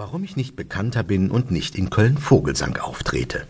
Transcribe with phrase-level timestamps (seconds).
[0.00, 3.42] warum ich nicht bekannter bin und nicht in Köln-Vogelsang auftrete.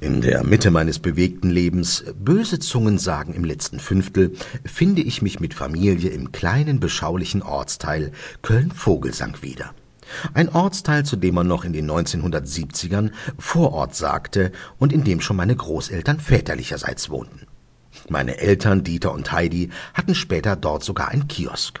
[0.00, 4.32] In der Mitte meines bewegten Lebens, böse Zungen sagen im letzten Fünftel,
[4.64, 9.74] finde ich mich mit Familie im kleinen beschaulichen Ortsteil Köln-Vogelsang wieder.
[10.32, 15.36] Ein Ortsteil, zu dem man noch in den 1970ern Vorort sagte und in dem schon
[15.36, 17.42] meine Großeltern väterlicherseits wohnten.
[18.08, 21.80] Meine Eltern Dieter und Heidi hatten später dort sogar ein Kiosk.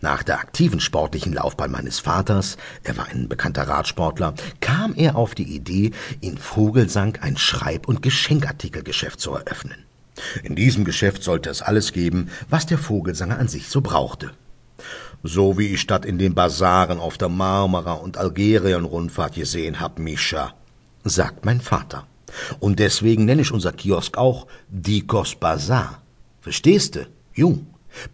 [0.00, 5.34] Nach der aktiven sportlichen Laufbahn meines Vaters, er war ein bekannter Radsportler, kam er auf
[5.34, 9.84] die Idee, in Vogelsang ein Schreib- und Geschenkartikelgeschäft zu eröffnen.
[10.42, 14.32] In diesem Geschäft sollte es alles geben, was der Vogelsanger an sich so brauchte.
[15.22, 20.54] So wie ich statt in den Basaren auf der Marmara und Algerien-Rundfahrt gesehen hab, Mischa,
[21.04, 22.06] sagt mein Vater.
[22.60, 26.02] Und deswegen nenne ich unser Kiosk auch Dikos Bazar.
[26.40, 27.66] Verstehste, Jung?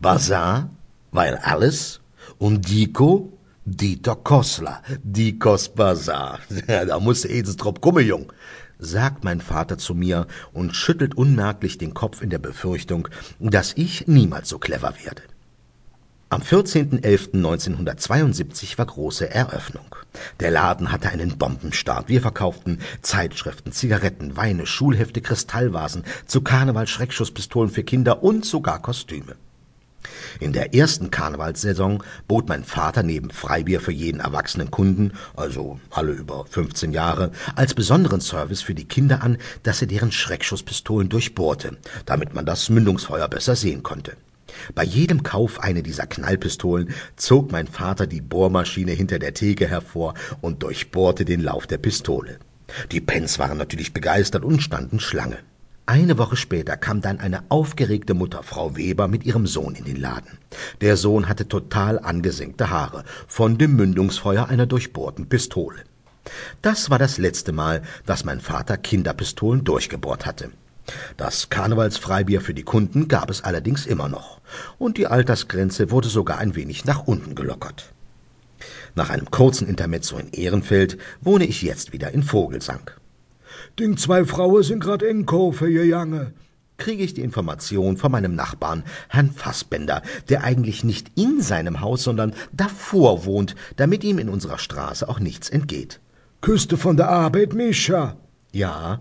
[0.00, 0.70] Bazar
[1.16, 2.00] weil alles
[2.38, 3.32] und Diko,
[3.64, 6.40] Dieter Kossler, Dikos Bazar.
[6.66, 8.30] da musst du edens drauf kommen, Jung,
[8.78, 13.08] sagt mein Vater zu mir und schüttelt unmerklich den Kopf in der Befürchtung,
[13.40, 15.22] dass ich niemals so clever werde.
[16.28, 19.96] Am 14.11.1972 war große Eröffnung.
[20.40, 22.10] Der Laden hatte einen Bombenstart.
[22.10, 29.36] Wir verkauften Zeitschriften, Zigaretten, Weine, Schulhefte, Kristallvasen, zu Karneval Schreckschusspistolen für Kinder und sogar Kostüme.
[30.40, 36.12] In der ersten Karnevalssaison bot mein Vater neben Freibier für jeden erwachsenen Kunden, also alle
[36.12, 41.76] über 15 Jahre, als besonderen Service für die Kinder an, dass er deren Schreckschusspistolen durchbohrte,
[42.04, 44.16] damit man das Mündungsfeuer besser sehen konnte.
[44.74, 50.14] Bei jedem Kauf eine dieser Knallpistolen zog mein Vater die Bohrmaschine hinter der Theke hervor
[50.40, 52.38] und durchbohrte den Lauf der Pistole.
[52.92, 55.38] Die Pens waren natürlich begeistert und standen Schlange.
[55.88, 60.00] Eine Woche später kam dann eine aufgeregte Mutter, Frau Weber, mit ihrem Sohn in den
[60.00, 60.38] Laden.
[60.80, 65.84] Der Sohn hatte total angesenkte Haare von dem Mündungsfeuer einer durchbohrten Pistole.
[66.60, 70.50] Das war das letzte Mal, dass mein Vater Kinderpistolen durchgebohrt hatte.
[71.16, 74.40] Das Karnevalsfreibier für die Kunden gab es allerdings immer noch,
[74.78, 77.92] und die Altersgrenze wurde sogar ein wenig nach unten gelockert.
[78.96, 82.90] Nach einem kurzen Intermezzo in Ehrenfeld wohne ich jetzt wieder in Vogelsang.
[83.78, 86.32] Ding zwei Frauen sind grad in Kofe, ihr Jange.
[86.78, 92.02] Kriege ich die Information von meinem Nachbarn, Herrn Fassbender, der eigentlich nicht in seinem Haus,
[92.02, 96.00] sondern davor wohnt, damit ihm in unserer Straße auch nichts entgeht.
[96.42, 98.16] Küste von der Arbeit, Mischa.
[98.52, 99.00] Ja.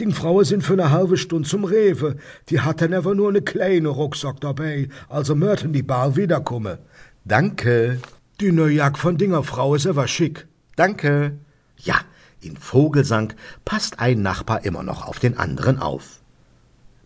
[0.00, 2.16] Die Frauen sind für eine halbe Stunde zum Rewe.
[2.50, 6.78] Die hatten aber nur eine kleine Rucksack dabei, also möchten die Bar wiederkommen.
[7.24, 8.00] Danke.
[8.40, 10.46] Die neue Jack von Dinger Frau ist aber schick.
[10.76, 11.38] Danke.
[11.78, 11.96] Ja,
[12.40, 13.34] in Vogelsang
[13.64, 16.20] passt ein Nachbar immer noch auf den anderen auf.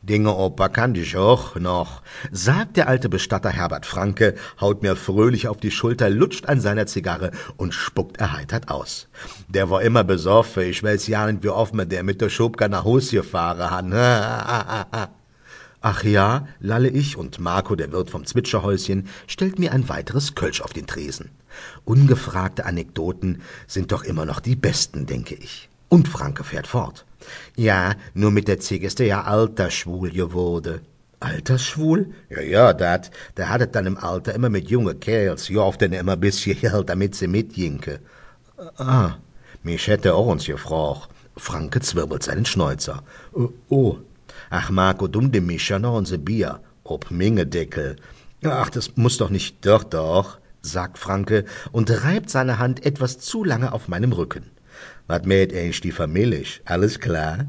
[0.03, 5.47] Dinge, Opa, kann dich auch noch, sagt der alte Bestatter Herbert Franke, haut mir fröhlich
[5.47, 9.09] auf die Schulter, lutscht an seiner Zigarre und spuckt erheitert aus.
[9.49, 12.67] Der war immer besoffen, ich weiß ja nicht, wie oft man der mit der Schubka
[12.67, 15.11] nach Hus gefahren hat.
[15.85, 20.61] Ach ja, lalle ich, und Marco, der Wirt vom Zwitscherhäuschen, stellt mir ein weiteres Kölsch
[20.61, 21.31] auf den Tresen.
[21.85, 25.69] Ungefragte Anekdoten sind doch immer noch die besten, denke ich.
[25.89, 27.05] Und Franke fährt fort.
[27.57, 30.83] Ja, nur mit der Ziege ist er ja altersschwul geworden.
[31.19, 32.13] Altersschwul?
[32.31, 33.11] Ja, ja, dat.
[33.37, 35.51] Der hat es dann im Alter immer mit junge Kerls.
[35.79, 37.99] Dann immer bisschen Geld, damit sie mitjinke.
[38.77, 39.17] Ah,
[39.65, 41.09] mich hätte auch uns gefragt.
[41.37, 43.03] Franke zwirbelt seinen Schnäuzer.
[43.33, 43.99] Oh, oh.
[44.51, 46.61] Ach, Marco, dumm dem Mischer noch unser Bier.
[46.85, 47.97] Ob Mingedeckel.
[48.45, 53.45] Ach, das muss doch nicht, doch, doch, sagt Franke und reibt seine Hand etwas zu
[53.45, 54.51] lange auf meinem Rücken.
[55.07, 56.45] Was mäht eigentlich die Familie?
[56.65, 57.47] Alles klar?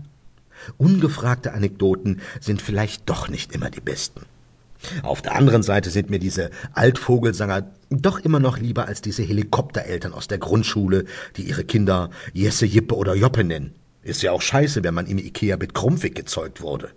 [0.78, 4.22] Ungefragte Anekdoten sind vielleicht doch nicht immer die besten.
[5.02, 10.14] Auf der anderen Seite sind mir diese Altvogelssanger doch immer noch lieber als diese Helikoptereltern
[10.14, 11.06] aus der Grundschule,
[11.38, 13.74] die ihre Kinder Jesse, Jippe oder Joppe nennen.
[14.04, 16.92] Ist ja auch scheiße, wenn man im Ikea mit Krummwig gezeugt wurde.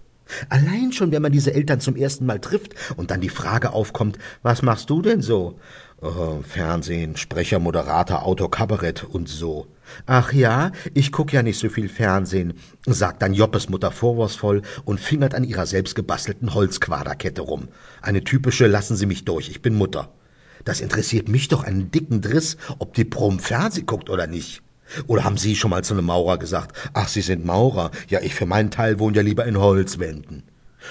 [0.49, 4.19] Allein schon, wenn man diese Eltern zum ersten Mal trifft und dann die Frage aufkommt,
[4.43, 5.59] was machst du denn so?
[6.03, 9.69] Oh, Fernsehen, Sprecher, Moderator, Autor, Kabarett und so.
[10.04, 12.54] Ach ja, ich guck ja nicht so viel Fernsehen,
[12.86, 17.69] sagt dann Joppes Mutter vorwurfsvoll und fingert an ihrer selbstgebastelten Holzquaderkette rum.
[18.03, 20.13] Eine typische Lassen Sie mich durch, ich bin Mutter.
[20.65, 24.63] Das interessiert mich doch einen dicken Driss, ob die Prom Fernseh guckt oder nicht.
[25.06, 28.34] Oder haben Sie schon mal zu einem Maurer gesagt, ach, Sie sind Maurer, ja, ich
[28.34, 30.44] für meinen Teil wohne ja lieber in Holzwänden.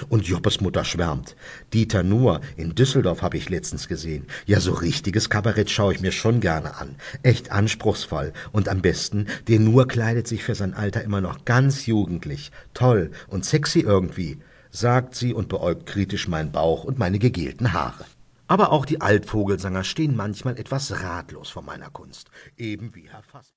[0.08, 1.36] Und Joppes Mutter schwärmt.
[1.72, 4.26] Dieter Nuhr in Düsseldorf habe ich letztens gesehen.
[4.44, 6.96] Ja, so richtiges Kabarett schaue ich mir schon gerne an.
[7.22, 8.32] Echt anspruchsvoll.
[8.52, 12.50] Und am besten, der Nuhr kleidet sich für sein Alter immer noch ganz jugendlich.
[12.74, 14.38] Toll und sexy irgendwie,
[14.70, 18.04] sagt sie und beäugt kritisch meinen Bauch und meine gegelten Haare.
[18.48, 23.52] Aber auch die Altvogelssanger stehen manchmal etwas ratlos vor meiner Kunst, eben wie Herr Fass.